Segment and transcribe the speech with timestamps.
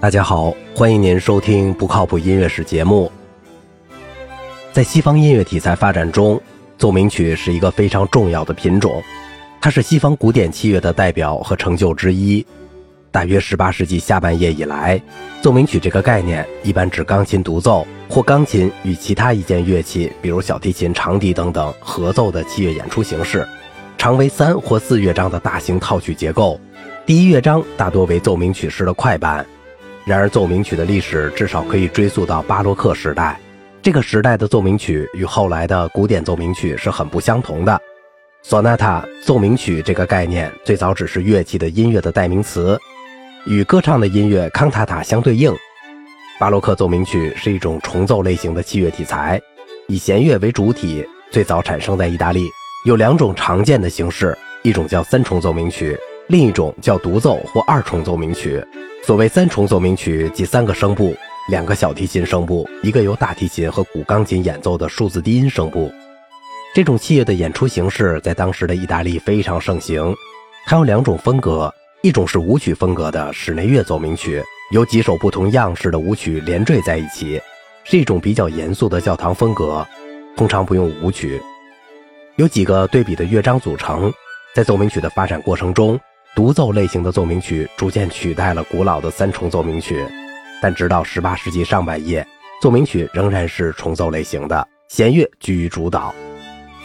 [0.00, 3.12] 大家好，欢迎您收听不靠谱音乐史节目。
[4.72, 6.40] 在西方音乐题材发展中，
[6.78, 9.02] 奏鸣曲是一个非常重要的品种，
[9.60, 12.44] 它是西方古典器乐的代表和成就之一。
[13.10, 14.98] 大约18世纪下半叶以来，
[15.42, 23.46] 奏鸣曲这个概念一般指钢琴独奏或钢琴与其他一件乐器，比如小提琴、长笛等等合奏的器乐演出形式，
[23.98, 26.58] 常为三或四乐章的大型套曲结构。
[27.04, 29.46] 第一乐章大多为奏鸣曲式的快板。
[30.04, 33.38] 然而，奏鸣曲的历史至少可以追溯到巴洛克时代。
[33.82, 37.80] 这个时代的奏鸣曲与后来的古典奏鸣曲是很不相同的。
[38.42, 42.78] 索纳塔奏鸣曲这个概念最早只是乐器的音乐的代名词。
[43.46, 45.54] 与歌唱的音乐康塔塔相对应，
[46.38, 49.40] 巴洛克奏鸣曲是一种重奏类型的器乐题材，
[49.88, 52.48] 以弦乐为主体，最早产生在意大利。
[52.84, 55.98] 有两种常见的形式，一种叫三重奏鸣曲，
[56.30, 58.64] 另一种叫独奏或二重奏鸣曲。
[59.02, 61.12] 所谓三重奏鸣曲，即三个声部，
[61.48, 65.90] 两个小提琴声部，一个由大提琴和古钢琴演奏的数字低音声部。
[66.72, 70.14] 这种器乐的演出形式在当时的意大利非常盛行，
[70.66, 71.72] 它有两种风格。
[72.02, 74.40] 一种是舞曲风格的室内乐奏鸣曲，
[74.70, 77.42] 由几首不同样式的舞曲连缀在一起，
[77.82, 79.84] 是一种比较严肃的教堂风格，
[80.36, 81.42] 通常不用舞曲，
[82.36, 84.12] 有几个对比的乐章组成。
[84.54, 85.98] 在奏鸣曲的发展过程中，
[86.36, 90.06] 独奏类型的奏鸣曲逐渐取代了古老的三重奏鸣曲，
[90.62, 92.26] 但直到18世纪上半叶，
[92.62, 96.14] 奏鸣曲仍然是重奏类型的，弦乐居于主导。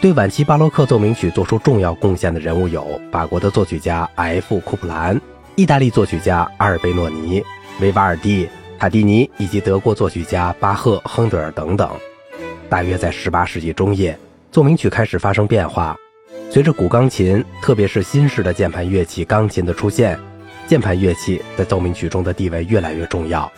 [0.00, 4.58] 对晚期巴洛克奏鸣曲做出重要贡献的人物有法国的作曲家 F.
[4.60, 5.20] 库普兰、
[5.56, 7.42] 意大利作曲家阿尔贝诺尼、
[7.80, 11.90] 维瓦尔第、塔蒂尼以及德国作曲家巴赫、亨德尔等等。
[12.68, 14.16] 大约在18世纪中叶，
[14.52, 15.96] 奏鸣曲开始发生变化。
[16.52, 20.18] 随着古钢琴，特别是新式的键盘乐器钢琴的出现，
[20.66, 23.50] 键盘乐器在奏鸣曲中的地位越来越重要。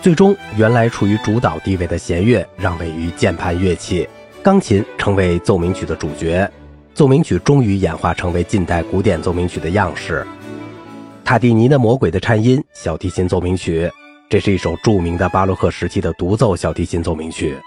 [0.00, 4.08] 最终，原来处于主导地位的弦乐让位于键盘乐器。
[4.42, 6.50] 钢琴成为奏鸣曲的主角，
[6.94, 10.26] 奏鸣曲终于演化成为近代古典奏鸣曲的样式。
[11.26, 13.90] 塔蒂尼的《魔鬼的颤音》小提琴奏鸣曲，
[14.30, 17.58] 这是一首著名的巴洛克时期的独奏小提琴奏鸣曲。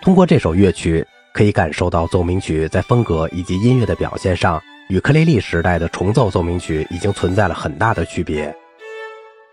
[0.00, 8.54] 通过这首乐曲，可以感受到奏鸣曲在风格以及音乐的表现上，与克雷利时代的重奏奏鸣曲已经存在了很大的区别。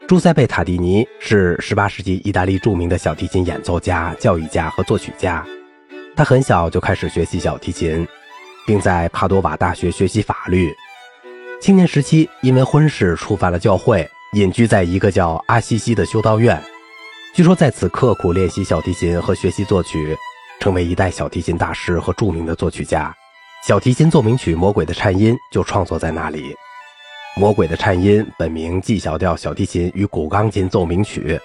[0.08, 5.46] 朱塞贝·塔蒂尼是18世纪意大利著名的小提琴演奏家、教育家和作曲家。
[6.16, 8.08] 他很小就开始学习小提琴，
[8.66, 10.72] 并在帕多瓦大学学习法律。
[11.60, 16.62] 青年时期因为婚事触犯了教会，隐居在一个叫阿西西的修道院。
[17.34, 20.16] 据说在此刻苦练习小提琴和学习作曲，
[20.60, 23.14] 成为一代小提琴大师和著名的作曲家。
[23.66, 26.54] 小提琴奏鸣曲《魔鬼的颤音》就创作在那里。
[27.40, 31.40] 《魔鬼的颤音》本名 G 小调小提琴与古钢琴奏鸣曲，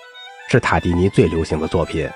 [0.50, 2.08] 是塔蒂尼最流行的作品。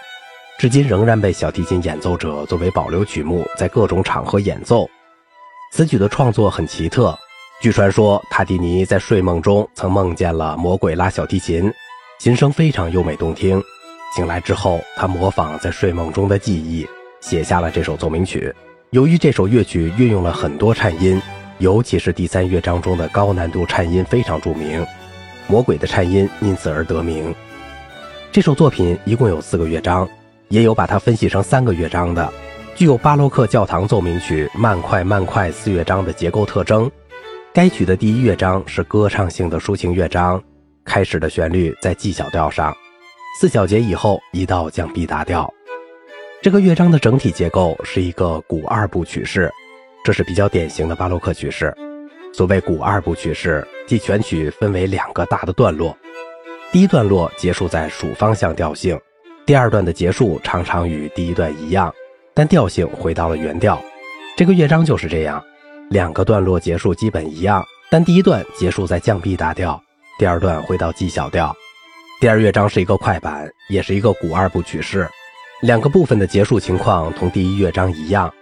[0.58, 4.88] 至今仍然被小提琴演奏者作为保留曲目，在各种场合演奏。
[5.72, 7.18] 此曲的创作很奇特，
[7.60, 11.72] 据传说塔蒂尼在睡梦中曾梦见了魔鬼拉小提琴，
[12.20, 13.60] 琴声非常优美动听。
[14.14, 16.86] 醒来之后，他模仿在睡梦中的记忆，
[17.20, 18.54] 写下了这首奏鸣曲。
[18.90, 21.20] 由于这首乐曲运用了很多颤音，
[21.58, 24.86] 尤其是第三乐章中的高难度颤音非常著名，
[25.48, 27.34] 魔鬼的颤音因此而得名。
[28.30, 30.08] 这首作品一共有四个乐章。
[30.50, 32.32] 也有把它分析成三个乐章的，
[32.76, 36.88] 具有巴洛克教堂奏鸣曲慢快慢快四乐章的结构特征。
[37.52, 40.40] 该曲的第一乐章是歌唱性的抒情乐章，
[40.84, 42.76] 开始的旋律在 G 小调上，
[43.36, 45.52] 四小节以后移到降 B 大调。
[46.40, 49.50] 这个乐章的整体结构是一个鼓二部曲式，
[50.04, 51.74] 这是比较典型的巴洛克曲式。
[52.32, 55.96] 所谓鼓二部曲式，即全曲分为两个大的段落，
[56.70, 58.96] 第一段落结束在属方向调性。
[59.44, 61.92] 第二段的结束常常与第一段一样，
[62.34, 63.82] 但调性回到了原调。
[64.36, 65.42] 这个乐章就是这样，
[65.90, 69.82] 两个段落结束基本一样，但第一段结束在降 B 大调，
[70.20, 71.54] 第二段回到 G 小调。
[72.24, 75.06] 第二乐章是一个快板，也是一个鼓二部曲式。
[75.60, 78.32] 两个部分的结束情况同第一乐章一样，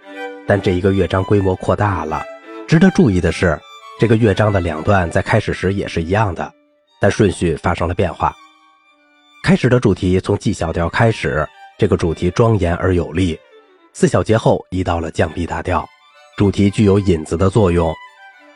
[0.47, 2.23] 但这一个乐章规模扩大了。
[2.65, 3.59] 值得注意的是，
[3.99, 6.49] 这个乐章的两段在开始时也是一样的，
[7.01, 8.33] 但顺序发生了变化。
[9.43, 11.45] 开始的主题从 G 小调开始，
[11.77, 13.37] 这个主题庄严而有力。
[13.91, 15.85] 四小节后移到了降 B 大调，
[16.37, 17.93] 主题具有引子的作用。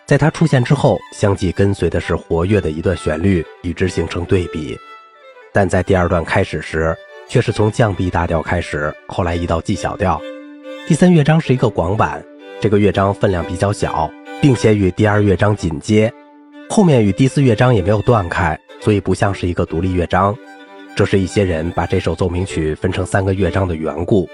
[0.05, 4.77] 在它出现之后，相继跟随的是活跃的一段旋律，与之形成对比。
[5.57, 6.95] 但在第二段开始时，
[7.27, 10.21] 却是从降 B 大调开始，后来移到 G 小调。
[10.87, 12.23] 第三乐章是一个广板，
[12.61, 14.07] 这个乐章分量比较小，
[14.39, 16.13] 并且与第二乐章紧接，
[16.69, 20.37] 后面与第四乐章也没有断开，所以不像是一个独立乐章。
[20.95, 24.29] 这是一些人把这首奏鸣曲分成三个乐章的缘故。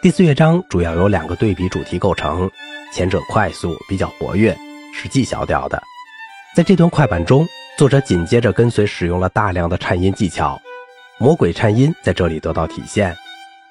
[0.00, 2.50] 第四乐章主要由两个对比主题构成，
[2.94, 4.56] 前者快速比较活跃，
[4.94, 5.82] 是 G 小调的。
[6.56, 7.46] 在这段快板中，
[7.80, 10.60] 作者紧接着跟随使用了大量的颤音技巧，
[11.18, 13.16] 魔鬼颤音在这里得到体现。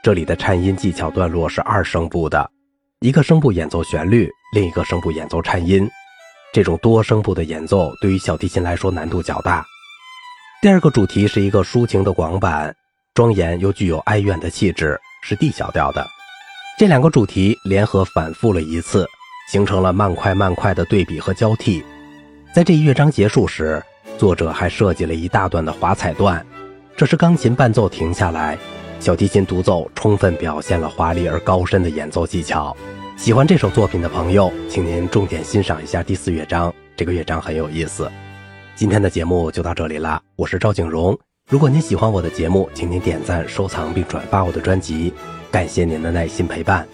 [0.01, 2.49] 这里的颤音技巧段落是二声部的，
[3.01, 5.87] 一个声部演奏旋律，另一个声部演奏颤音。
[6.51, 9.63] 这种多声部的演奏对于小提琴来说难度较大。
[10.59, 12.75] 第二个主题是一个抒情的广板，
[13.13, 16.03] 庄严又具有哀怨的气质，是 D 小调的。
[16.79, 19.07] 这两个主题联合反复了一次，
[19.51, 21.85] 形成了慢快慢快的对比和交替。
[22.55, 23.79] 在这一乐章结束时，
[24.19, 26.45] 作者还设计了一大段的华彩段，
[26.93, 28.57] 这是钢琴伴奏停下来，
[28.99, 32.75] 小提琴独奏，充分表现了华丽而高深的演奏技巧。
[33.15, 38.11] 喜欢这首作品的朋友，请您重点欣赏一下第四乐章，这个乐章很有意思。
[38.75, 41.17] 今天的节目就到这里啦，我是赵景荣。
[41.49, 45.13] 如果您喜欢我的节目，请您点赞、收藏并转发我的专辑。
[45.49, 46.85] 感谢您的耐心陪伴。